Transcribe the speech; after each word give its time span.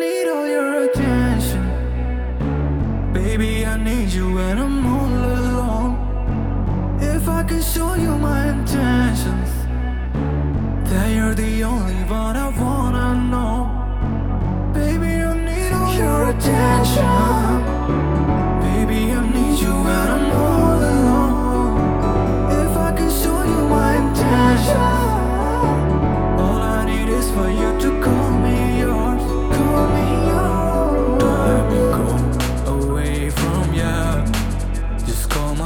need 0.00 0.28
all 0.28 0.46
your 0.46 0.84
attention. 0.84 1.62
Baby, 3.12 3.64
I 3.64 3.76
need 3.76 4.08
you 4.10 4.34
when 4.34 4.58
I'm 4.58 4.86
all 4.86 5.12
alone. 5.38 5.92
If 7.00 7.28
I 7.28 7.42
can 7.42 7.62
show 7.62 7.94
you 7.94 8.16
my 8.18 8.48
intentions, 8.50 9.50
that 10.90 11.08
you're 11.14 11.34
the 11.34 11.64
only 11.64 12.02
one 12.04 12.36
I 12.36 12.48
wanna 12.62 13.08
know. 13.32 13.56
Baby, 14.74 15.12
I 15.30 15.32
need 15.48 15.72
all 15.72 15.94
your 15.94 16.30
attention. 16.30 17.25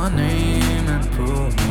your 0.00 0.10
name 0.10 0.88
and 0.88 1.04
prove 1.12 1.54
me 1.58 1.69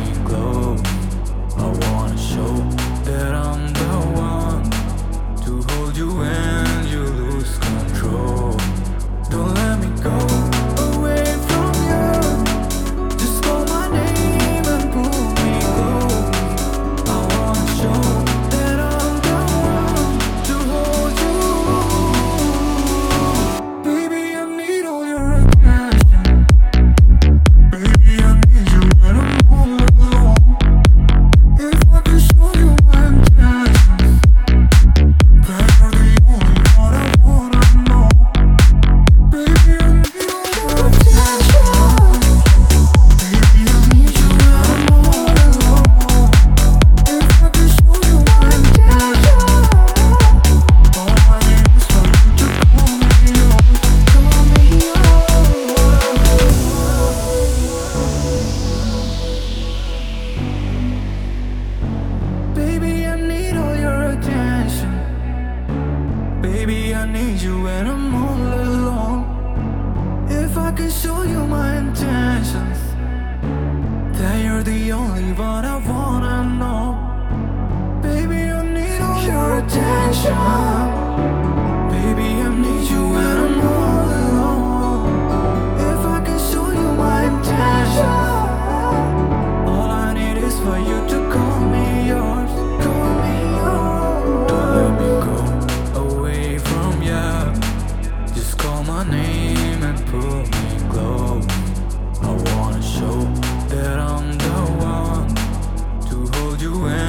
I 67.00 67.06
need 67.06 67.40
you 67.40 67.62
when 67.62 67.86
I'm 67.86 68.14
all 68.14 68.60
alone. 68.62 70.26
If 70.28 70.54
I 70.58 70.70
can 70.72 70.90
show 70.90 71.22
you 71.22 71.46
my 71.46 71.78
intentions, 71.78 72.78
that 74.18 74.44
you're 74.44 74.62
the 74.62 74.92
only 74.92 75.32
one 75.32 75.64
I 75.64 75.78
wanna 75.88 76.44
know. 76.60 78.02
Baby, 78.02 78.42
I 78.58 78.62
need 78.76 79.00
all 79.00 79.22
your 79.22 79.64
attention. 79.64 80.69
you 106.60 106.99